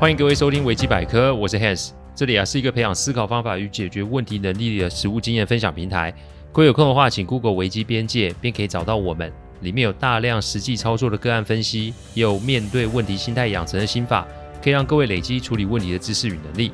[0.00, 6.14] 欢迎各位收听维基百科，我是 Hans，这里啊是一个培养思考方法与解决问题能力的实务经验分享平台。
[6.52, 9.32] 各位有空的话，请 Google 维基边界，便可以找到我们。
[9.62, 14.24] 里面有大量实际操作的个案分析，也有面对问题心态养成的心法，
[14.62, 16.70] 可以让各位累积处理问题的知识与能力。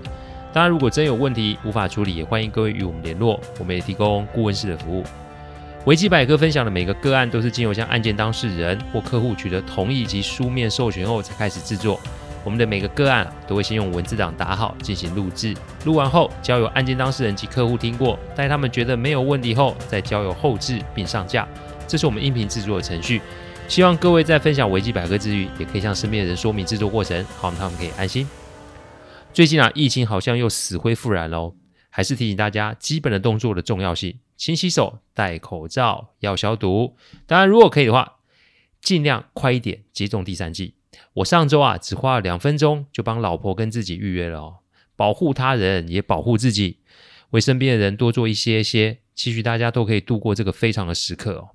[0.53, 5.03] 当然，如果真有问题无法处理，也欢迎各位与我们联络，我们也提供顾问式的服务。
[5.87, 11.99] 维基百科分享的每个个案都是经由向案件当事人或客户取得同意及书面授权后才开始制作。
[12.45, 15.55] 我们的每个个案都会先用文字档打好进行录制，
[15.85, 21.49] 录完后交由案件当事人及客户听过，待他们觉得没有问题后，再交由后制并上架。
[21.89, 23.21] 这是我们音频制作的程序。
[23.67, 28.29] 希望各位在分享维基百科之余，也可以向身边的人说明制作过程，好让他们可以安心。
[29.33, 31.55] 最近啊，疫情好像又死灰复燃喽，
[31.89, 36.95] 还是提醒大家基本的动作的重要性：勤洗手、戴口罩、要消毒。
[37.27, 38.17] 当然，如果可以的话，
[38.83, 40.75] 尽量快一点接种第三剂。
[41.15, 44.57] 我上周啊，只花了两分钟就帮老婆跟自己预约了哦，
[44.97, 46.79] 保护他人也保护自己，
[47.31, 51.51] 为身边的人多做一些些，期许大家都可以度过这个非常的时刻哦。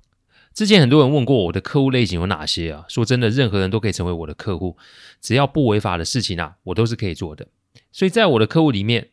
[0.52, 2.84] 之前很多人问过我的客户类型有哪些啊？
[2.88, 4.76] 说真的，任何人都可以成为我的客户，
[5.20, 7.46] 只要不违法的事情啊，我都是可以做的。
[7.92, 9.10] 所以在我的客户里面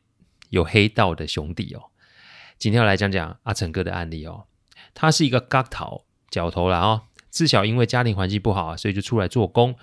[0.50, 1.92] 有黑道的兄弟哦，
[2.58, 4.46] 今天要来讲讲阿成哥的案例哦。
[4.96, 9.76] 他是一个角头角头啦哦，自小因为家庭环境不好啊，所以就出来做工。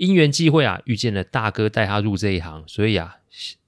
[0.00, 3.16] 因缘际会啊，遇见了大哥带他入这一行，所以啊，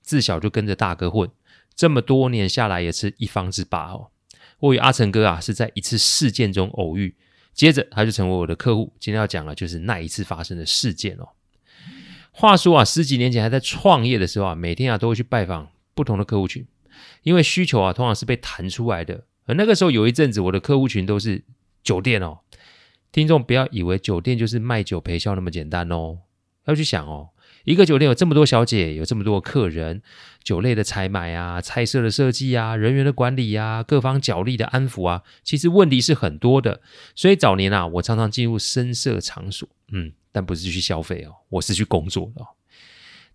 [0.01, 1.31] 自小就跟着大哥混。
[1.75, 4.09] 这么多年下来，也是一方之霸哦。
[4.61, 7.15] 我与阿成哥啊是在一次事件中偶遇，
[7.53, 8.95] 接着他就成为我的客户。
[8.99, 11.29] 今天要讲的就是那一次发生的事件哦。
[12.31, 16.67] 话说啊，十几年前还在创业的时候啊，每天啊都会去拜访不同的客户群，
[17.25, 19.27] 因为需求啊通常是被弹出来的。
[19.45, 21.45] 而那个时候有一阵子，我的客户群都是
[21.83, 22.39] 酒店哦。
[23.13, 26.19] 听众不要以为酒店就是卖酒陪笑那么简单哦，
[26.65, 27.29] 要去想哦，
[27.65, 30.03] 一个酒店有这么多小姐，有这么多客人，
[30.43, 36.81] 酒类的采买啊，菜色的设计啊，人员的管理啊，各方角力的安抚啊，其实问题是很多的。
[37.15, 40.13] 所以早年啊，我常常进入声色场所，嗯。
[40.35, 42.47] 但不是去消费哦，我是去工作的哦。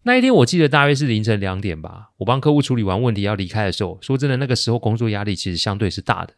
[0.02, 6.34] 那一天我记得大约是凌晨两点吧，我帮客户处理完问题要离开的时候，说真的，那个时候工作压力其实相对是大的，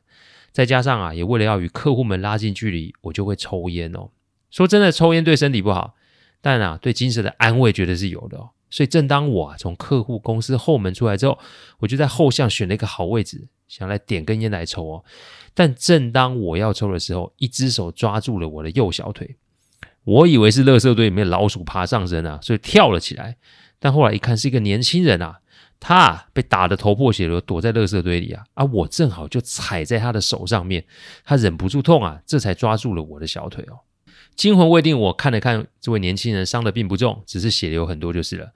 [0.51, 4.09] 再加上啊，也为了要与客户们拉近距离，我就会抽烟哦。
[4.49, 5.95] 说真的，抽烟对身体不好，
[6.41, 8.49] 但啊，对精神的安慰绝对是有的哦。
[8.71, 11.39] 所以正当我啊从客户公司后门出来之后，
[11.79, 15.03] 我就在后巷选了一个好位置，想来点根烟来抽哦。
[15.53, 19.37] 但正当我要抽的时候，一只手抓住了我的右小腿。
[20.03, 23.37] 我以为是垃圾堆里面老鼠爬上身啊，所以跳了起来。
[23.79, 25.38] 但后来一看，是一个年轻人啊，
[25.79, 28.43] 他啊被打得头破血流，躲在垃圾堆里啊。
[28.53, 30.85] 啊，我正好就踩在他的手上面，
[31.23, 33.79] 他忍不住痛啊，这才抓住了我的小腿哦。
[34.35, 38.51] 惊魂未定，我看了看这位年轻人，伤的并不重，只是血流很多就是了。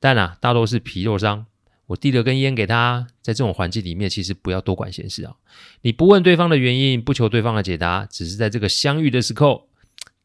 [0.00, 1.46] 但啊，大多是皮肉伤。
[1.86, 5.34] 我递了根烟给他，在这种环境里面，其实不要多管闲事啊。
[5.82, 9.66] 你不问对方的原因，不求对方的解答，只是在这个相遇的时候。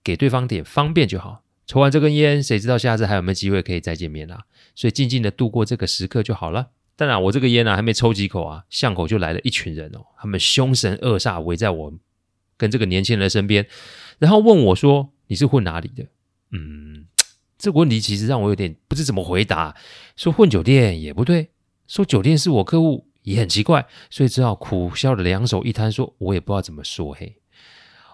[0.06, 1.44] 给对方点方便就好。
[1.66, 4.44] 抽完这根烟，谁知道下次还有没有机会可以再见面啊？
[4.76, 6.72] 所以静静的度过这个时刻就好了。
[6.96, 11.94] 当然，我这个烟啊还没抽几口啊，巷口就来了一群人哦，他们凶神恶煞围在我
[12.58, 13.66] 跟这个年轻人身边，
[14.20, 16.06] 然后问我说：“你是混哪里的？”
[16.52, 17.08] 嗯，
[17.58, 19.76] 这个问题其实让我有点不知怎么回答。
[20.16, 21.50] 说混酒店也不对，
[21.88, 27.14] 说酒店是我客户也很奇怪，所以只好苦笑的两手一摊，说我也不知道怎么说。
[27.14, 27.38] 嘿，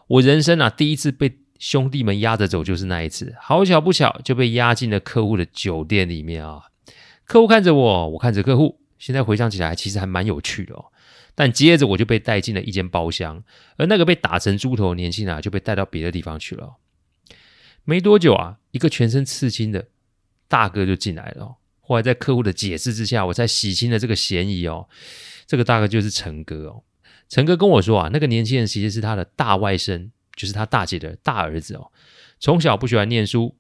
[0.08, 1.40] 我人生啊第一次被。
[1.60, 6.64] 兄弟们押着走，就是那一次，好巧不巧就被押进了客户的酒店里面啊！
[7.26, 10.86] 客户看着我，我看着客户，现在回想起来，其实还蛮有趣的哦。
[11.36, 13.44] 但接着我就被带进了一间包厢，
[13.76, 16.78] 而那个被打成猪头的年轻人啊，就被带到别的地方去了。
[17.84, 19.90] 没多久啊，一个全身刺青的
[20.48, 21.58] 大哥就进来了。
[21.82, 24.88] 后来在客户的解释之下，我才洗清了这个嫌疑哦。
[25.46, 26.84] 这个大哥就是陈哥哦。
[27.28, 30.10] 陈哥跟我说啊，那个年轻人其实是他的大外甥。
[30.40, 31.92] 就是他大姐的大儿子哦，
[32.40, 33.58] 从小不喜欢念书。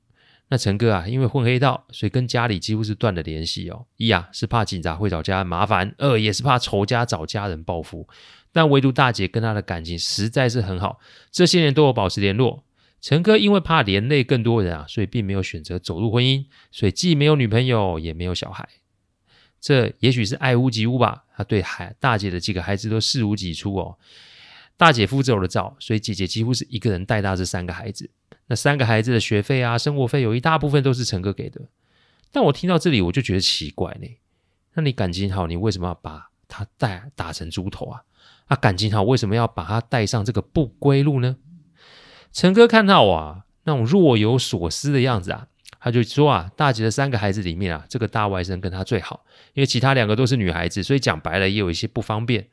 [0.48, 3.86] 那陈哥啊，因为混黑道，所以跟家里几乎是断了联系哦。
[3.98, 8.08] 一啊是怕警察会找家人麻烦，二也是怕仇家找家人报复。
[8.54, 11.00] 但唯独大姐跟他的感情实在是很好，
[11.30, 12.64] 这些年都有保持联络。
[13.02, 18.68] 陈哥因为怕连累更多人啊，所以并没有选择走入婚姻，所以既没有女朋友，也没有小孩。
[19.62, 23.98] 这也许是爱屋及乌吧，他对孩大姐的几个孩子都视如己出哦。
[24.80, 28.10] 大姐夫走了早，所以姐姐几乎是一个人带大这三个孩子。
[28.48, 31.60] 那三个孩子的学费啊、生活费有一大部分都是陈哥给的。
[32.32, 34.08] 但我听到这里，我就觉得奇怪呢。
[34.76, 38.04] 那你感情好，你为什么要把他带打成猪头啊？
[38.46, 41.36] 啊，感情好，为什么要把他带上这个不归路呢？
[42.32, 45.48] 陈哥看到我啊，那种若有所思的样子啊，
[45.82, 49.26] 他就说啊，大姐的三个孩子里面啊，这个大外甥跟他最好，
[49.56, 52.48] 因为其他两个都是女孩子，所以讲白了也有一些不方便。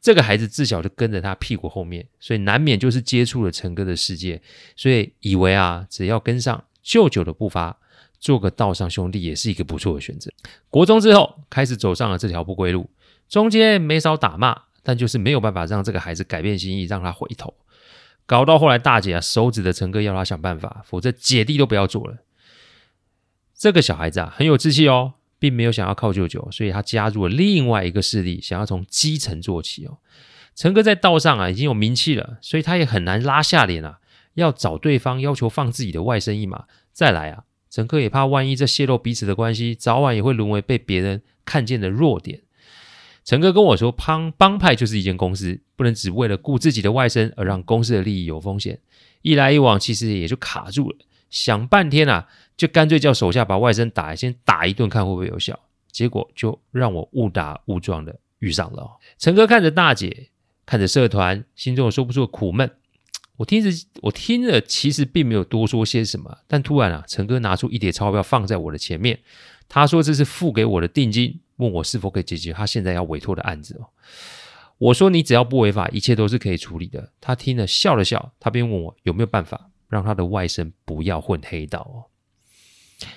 [0.00, 4.40] 这个孩子自小就跟着他屁股后面，所以难免就是接触了陈哥的世界，
[4.76, 7.78] 所以以为啊，只要跟上舅舅的步伐，
[8.20, 10.30] 做个道上兄弟也是一个不错的选择。
[10.70, 12.88] 国中之后开始走上了这条不归路，
[13.28, 17.54] 中间没少打骂，但就是没有办法让这个孩子改变心意，让他回头。
[18.24, 22.18] 搞到后来大姐啊，手指的陈哥要他想办法，否则姐弟都不要做了。
[23.54, 25.14] 这个小孩子啊，很有志气哦。
[25.38, 29.98] 并没有想要靠舅舅，所以他加入了另外一个势力，想要从基层做起哦。
[30.54, 34.00] 陈哥在道上啊已经有名气了，所以他也很难拉下脸啊，
[34.34, 36.64] 要找对方要求放自己的外甥一马。
[36.92, 42.40] 再来啊，陈哥也怕万一这泄露彼此的关系，早晚也会沦为被别人看见的弱点。
[43.24, 48.80] 陈哥跟我说，帮帮派就是一间公司，不能只为了顾自己的外甥而让公司的利益有风险。
[49.22, 50.96] 一来一往，其实也就卡住了。
[51.28, 52.26] 想半天啊，
[52.58, 55.58] 就干脆叫手下把外甥打，先打一顿看会不会有效。
[55.90, 58.98] 结果就让我误打误撞的遇上了。
[59.16, 60.28] 陈哥看着大姐，
[60.66, 62.70] 看着社团，心中有说不出的苦闷。
[63.36, 63.70] 我听着，
[64.02, 66.38] 我听着，其实并没有多说些什么。
[66.48, 69.20] 但突然啊，陈哥拿出一叠钞票放在我的前面，
[69.68, 73.86] 他说这是付给我的定金，问我是否可以解决他现在要委托的案子哦。
[74.78, 77.12] 我说你只要不违法，一切都是可以处理的。
[77.20, 79.70] 他听了笑了笑，他便问我有没有办法。
[79.88, 82.04] 让他的外甥不要混黑道哦。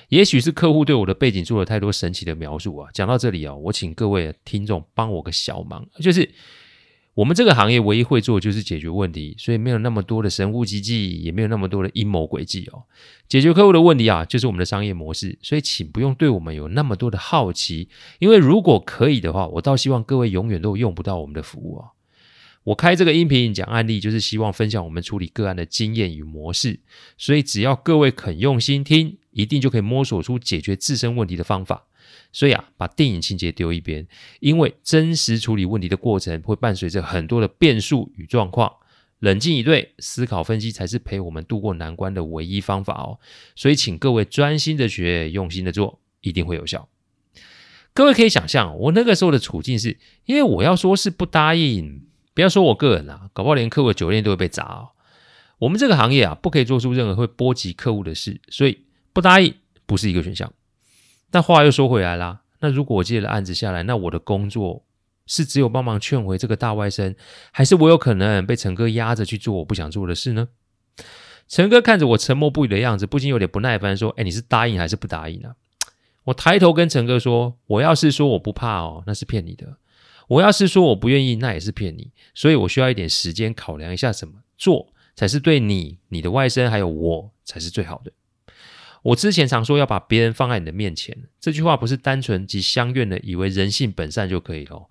[0.09, 2.89] 也许是客户对我的背景做了太多神奇的描述啊。
[2.93, 6.29] 讲到这里啊，我请各位听众帮我个小忙，就是
[7.13, 12.83] 我们这个行业唯一会做的就是解决问题，所以没有那么多的神乎其技，也没有那么多的阴谋诡计哦。
[13.27, 17.89] 解决客户的问题啊，就是我们的商业模式，所以请不用对我们有那么多的好奇，
[18.19, 21.89] 因为如果可以的话，我倒希望各位永远都用不到我们的服务啊。
[22.63, 26.79] 我开这个音频讲案例，就是希望分享我们处理个案的经验与模式，
[27.17, 31.85] 所以只要各位肯用心听，一定就可以摸索出解决自身问题的方法。
[32.31, 34.07] 所以啊，把电影情节丢一边，
[34.39, 38.71] 因为真实处理问题的过程会伴随着很多的变数与状况，
[39.19, 43.19] 冷静以对，思考分析才是陪我们度过难关的唯一方法哦。
[43.55, 46.87] 所以请各位专心的学，用心的做，一定会有效。
[47.93, 52.03] 各位可以想象，我那个时候的处境是，因为我要说是不答应。
[52.33, 54.89] 不要说我个人啊，搞不好连客户的酒店都会被砸哦。
[55.59, 59.53] 我们这个行业啊，不可以做出任何会波及客户的事，所以不答应
[59.85, 60.51] 不是一个选项。
[61.29, 64.83] 但话又说回来啦，那如果我接了案子下来，那我的工作
[65.25, 67.15] 是只有帮忙劝回这个大外甥，
[67.51, 70.49] 还是我有可能被陈哥压着去做我不想做的事呢？
[71.47, 75.53] 陈哥看着我沉默不语的样子，不禁有点不耐烦，说：“哎，你是答应还是不答应呢？”
[76.25, 79.77] 我抬头跟陈哥说：“我要是说我不怕哦，那是骗你的。”
[80.29, 88.11] 我要是说我不愿意，那也是骗你，所以我需要一点时间考量一下，怎么做才是对你、你的外甥还有我才是最好的。
[89.03, 94.89] 我之前常说要把别人放在你的面前，这句话不是单纯及相愿的，以为人性本善就可以了。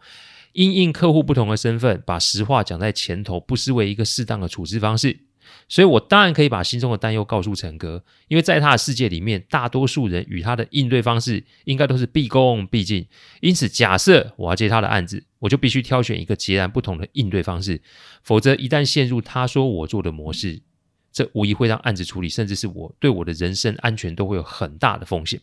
[0.52, 5.20] 因应客户不同的身份，把实话讲在前头，不失为一个适当的处置方式。
[5.68, 13.06] 所以，我当然可以把心中的担忧告诉陈哥，因为在他的世界里面，大多数人与他的应对方式应该都是毕恭毕敬。
[13.40, 17.80] 因此，假设我要接他的案子，我就必须挑选一个截然不同的应对方式，
[18.24, 20.62] 否则一旦陷入他说我做的模式，
[21.12, 25.40] 这无疑会让案子处理，甚至是我对我的人身安全都会有很大的风险。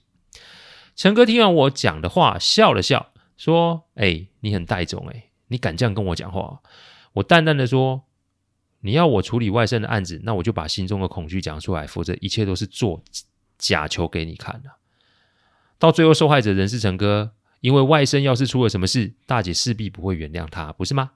[0.96, 6.62] 陈哥听完我讲的话，笑了笑，说：“哎，你很带种哎，你敢这样跟我讲话？”
[7.14, 8.04] 我淡淡的说。
[8.82, 13.04] 你要我处理外甥的案子，那我就把心中的恐惧讲出来，否则一切都是做
[13.58, 14.70] 假球给你看的。
[15.80, 21.12] 到最后，受害者仍是陈哥，因为外甥要是出了什么事，大姐势必不会原谅他，不是吗？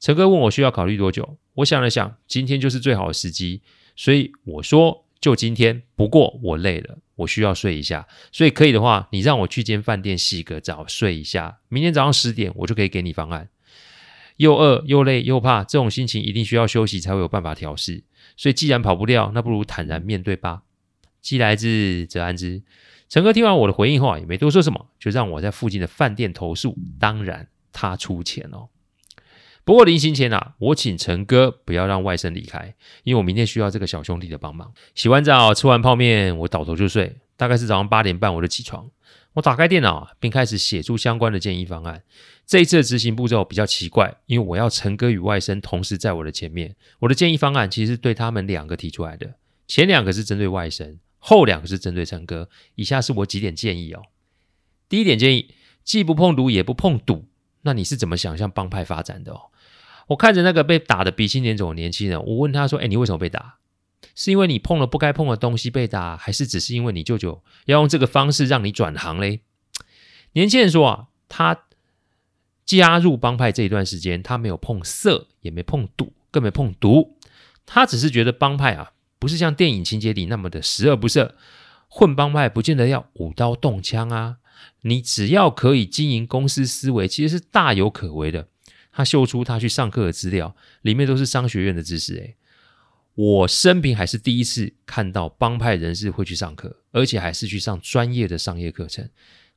[0.00, 3.62] 陈哥问我需要考虑多久，我想了想，今天就是最好的时机，
[3.96, 5.82] 所以我说就今天。
[5.96, 13.48] 不过我累了，我需要睡一下，所以可以的话，你让我去间饭店洗个澡，睡一下，明天早上十点我就可以给你方案。
[14.36, 18.04] 又饿又累又怕，这种心情一定需要休息才会有办法调适。
[18.36, 20.64] 所以既然跑不掉，那不如坦然面对吧。
[21.22, 22.62] 既来之则安之。
[23.08, 26.76] 陈哥听完我的回应后啊，也没多说什么，就让我在附近的饭店投宿。
[27.00, 28.68] 当然他出钱哦。
[29.66, 34.72] 不过临行前啊，我请陈哥不要让外甥离开，因为我明天需要这个小兄弟的帮忙。
[34.94, 37.16] 洗完澡，吃完泡面，我倒头就睡。
[37.36, 38.88] 大概是早上八点半，我就起床。
[39.32, 42.04] 我打开电脑，并开始写出相关的建议方案。
[42.46, 46.76] 这一次的执行步骤比较奇怪，因为我要陈哥与外甥同时在我的前面。
[47.00, 49.34] 我的建议方案其实是对他们两个提出来的，
[49.66, 52.48] 前两个是针对外甥，后两个是针对陈哥。
[52.76, 54.02] 以下是我几点建议哦。
[54.88, 57.26] 第一点建议，既不碰毒也不碰赌，
[57.62, 59.50] 那你是怎么想象帮派发展的哦？
[60.06, 63.56] 我看着那个被打的鼻青脸肿的年轻人，我问他说：“哎，你为什么被打？”
[64.14, 69.40] 是因为你碰了不该碰的东西被打，还是只是因为你舅舅要用这个方式让你转行嘞？
[70.32, 71.64] 年轻人说啊，他
[72.64, 77.16] 加入帮派这一段时间，他没有碰色，也没碰赌，更没碰毒，
[77.66, 81.32] 他只是觉得帮派啊，不是像电影情节里那么的十恶不赦。
[81.88, 84.36] 混帮派不见得要舞刀动枪啊，
[84.82, 88.48] 你只要可以经营公司思维，其实是大有可为的。
[88.96, 92.14] 他秀出他去上课的资料，里面都是商学院的知识。
[92.14, 92.34] 诶，
[93.14, 99.06] 我生平还是第一次看到帮派人士会去上课，而且还是去上专业的商业课程。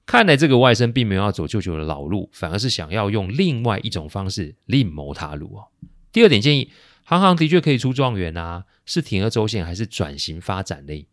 [0.05, 5.67] 看来这个外甥并没有要走舅舅的老路，反而是想要用另外一种方式另谋他路哦。
[6.12, 6.69] 第二点建议，
[7.05, 11.08] 行行的确可以出状元啊，是铤而走险还是转型发展嘞？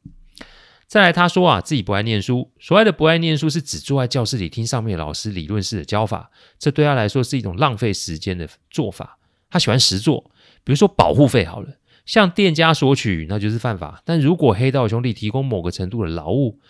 [0.86, 2.52] 再来，他说啊，自己不爱念书。
[2.60, 9.18] 所谓的不爱念书，是指坐在教室里听上面老师理论式的教法，这对他来说是一种浪费时间的做法。
[9.50, 10.30] 他喜欢实做，
[10.62, 14.00] 比如说保护费好了，向店家索取那就是犯法。
[14.04, 16.60] 但如果黑道兄弟提供某个程度的劳务，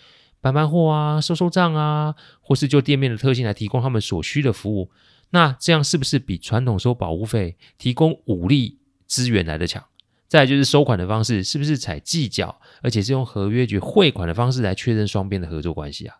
[0.41, 4.89] 搬搬货啊、收收账啊，或是就店面的特性来提供他们所需的服务，
[5.29, 9.83] 那这样是不是比传统收保护费、提供武力资源来得强？
[10.27, 16.17] 再就是收款的方式，是不是采计缴，而且是用合约局汇款的方式来确认双边的合作关系啊？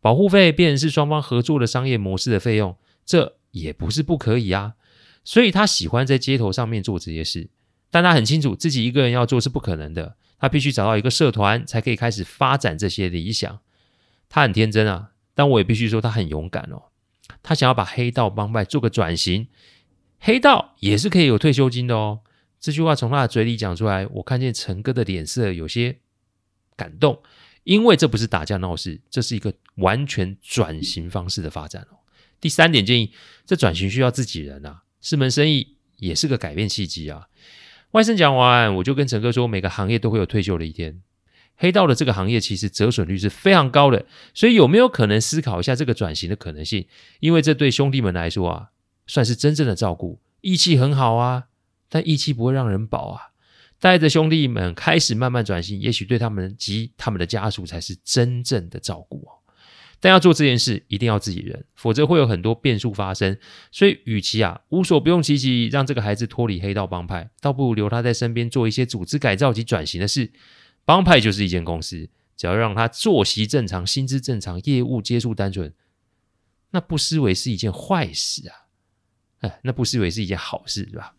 [0.00, 4.74] 保护费变成是双方合作的商业模式的费用，这也不是不可以啊。
[5.24, 7.48] 所以他喜欢在街头上面做这些事，
[7.90, 13.60] 但他很清楚自己一个人要做是不可能的，他必须找到一个社团才可以开始发展这些理想。
[14.28, 16.82] 他很天真啊，但我也必须说他很勇敢哦。
[17.42, 19.46] 他想要把黑道帮派做个转型，
[20.18, 22.20] 黑道也是可以有退休金的哦。
[22.62, 25.98] 这句话从他的嘴里讲出来，我看见陈哥的脸色有些
[26.76, 27.20] 感动，
[27.64, 31.98] 因为这不是打架闹事，这是一个完全转型方式的发展哦。
[32.40, 33.12] 第三点建议，
[33.44, 37.26] 这转型需要自己人啊，是门生意，也是个改变契机啊。
[37.90, 41.02] 外甥讲完，我就跟陈哥说，每个行业都会有退休的一天，
[41.56, 46.86] 黑道的这个行业其实折损率是非常高的，所以有没有可能思考一下这个转型的可能性？
[47.18, 48.68] 因为这对兄弟们来说啊，
[49.08, 51.48] 算是真正的照顾，义气很好啊。
[51.92, 53.20] 但义气不会让人饱啊！
[53.78, 59.36] 带着兄弟们开始慢慢转型，也许对他们及他们的家属才是真正的照顾哦。
[60.00, 63.36] 但要做这件事，一定要自己人，否则会有很多变数发生。
[63.70, 70.32] 所以，与其啊无所不用其极让这个孩子脱离黑道帮派，倒不如留他在身边做一些组织改造及转型的事。
[70.86, 72.08] 帮派就是一间公司，
[72.38, 75.74] 只要让他作息正常、薪资正常、业务接触单纯，
[76.70, 78.56] 那不失为是一件坏事啊！
[79.40, 81.14] 哎，那不失为是一件好事，是吧？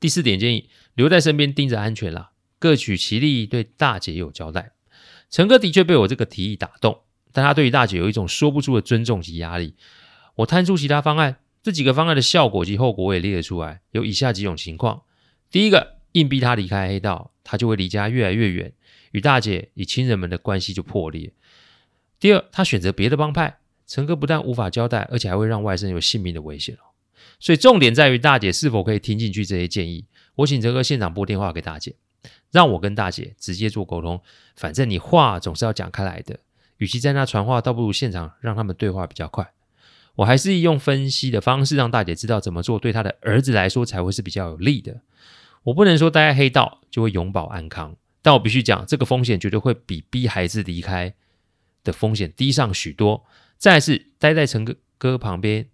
[0.00, 4.72] 第四点建议，留在身边盯着安全啦，各取其利，对大姐有交代。
[5.28, 7.00] 陈哥的确被我这个提议打动，
[7.32, 9.74] 但他对于大姐有一种说不出的尊重及压力。
[10.36, 15.02] 我摊出其他方案，这几个方案的效果及后果我也列了出来，有以下几种情况：
[15.50, 18.72] 第一个，硬逼他离开黑道，他就会离家越来越远，
[19.10, 21.32] 与大姐与亲人们的关系就破裂；
[22.20, 26.78] 第二，他选择别的帮派，陈哥不但无法交代，而且还会让外甥有性命的危险。
[27.40, 30.06] 所以重点在于大姐是否可以听进去这些建议。
[30.36, 31.94] 我请陈哥现场拨电话给大姐，
[32.52, 34.20] 让我跟大姐直接做沟通。
[34.56, 36.38] 反正你话总是要讲开来的，
[36.76, 39.52] 与其在那传话，倒不如现场让他们对话比较快。
[40.16, 45.00] 我还是用分析的方式让大姐知道怎么做，对她的儿子来说才会是比较有利的。
[45.64, 51.14] 我不能说待在黑道就会永保安康，但我必须讲，这个风险绝对会比逼孩子离开
[51.82, 53.24] 的风险低上许多。
[53.56, 55.68] 再来是待在陈哥哥旁边。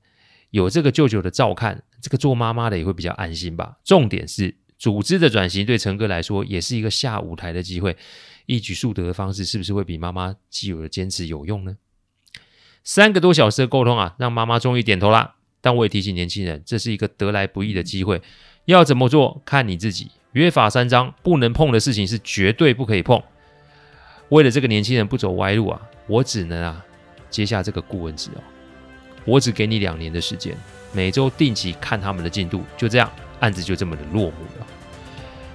[0.55, 3.77] 有这个舅舅的照看，这个做妈妈的也会比较安心吧。
[3.83, 7.97] 重点是组织的转型对陈哥来说也是一个下舞台的机会，
[8.47, 11.77] 一举数得的方式是不是会比妈妈既有的坚持有用呢？
[12.85, 15.35] 三个多小时的沟通啊，让妈妈终于点头啦。
[15.61, 18.23] 但我也提醒年轻人，这是一个得来不易的机会，
[18.67, 20.13] 要怎么做看你自己。
[20.35, 23.21] 约法三章，不能碰的事情是绝对不可以碰。
[24.29, 26.85] 为了这个年轻人不走歪路啊，我只能啊
[27.29, 28.54] 接下这个顾问职哦。
[29.25, 30.57] 我只给你两年的时间，
[30.93, 34.67] 每周定期看他们的进度，就这样，案子就这么的落幕了。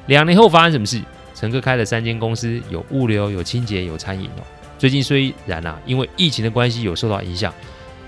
[0.08, 1.02] 两年后发生什么事？
[1.36, 4.44] 陈哥开了三间公司，有物流、有清洁、有餐饮哦。
[4.78, 7.54] 最近虽然啊，因为疫情的关系有受到影响，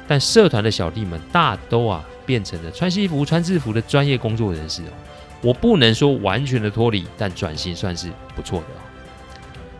[0.07, 4.93] 但社团的小弟们大都啊变成了穿西服、穿制服的专业工作人士哦。
[5.41, 8.81] 我不能说完全的脱离，但转型算是不错的哦。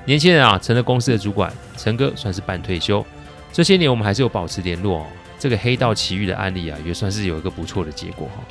[0.06, 3.06] 年轻人啊，成了公司的主管，陈哥算是半退休。
[3.52, 5.06] 这些年我们还是有保持联络哦。
[5.42, 8.44] 这个黑道奇遇的案例啊，也算是有一个不错的结果哈。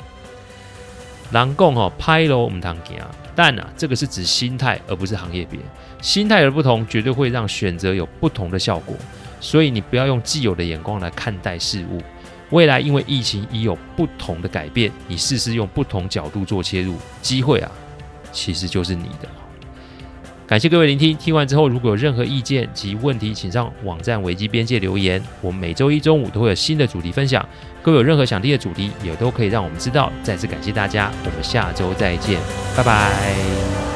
[1.31, 2.97] 人讲哈，歹路唔通行，
[3.33, 5.57] 但啊，这个是指心态，而不是行业别。
[6.01, 8.93] 心态的不同，绝对会让选择有不同的效果。
[9.39, 12.01] 所以你不要用既有的眼光来看待事物。
[12.49, 17.71] 未来因为疫情已有不同的改变，你试试用不同角度做切入，机会啊，
[18.33, 19.29] 其实就是你的。
[20.51, 25.23] 感谢各位聆听，听完之后如果有任何意见及问题，请上网站维基边界留言。
[25.39, 27.47] 我们每周一中午都会有新的主题分享，
[27.81, 30.11] 各位有任何想听的主题，也都可以让我们知道。
[30.21, 32.37] 再次感谢大家，我们下周再见，
[32.75, 33.90] 拜拜。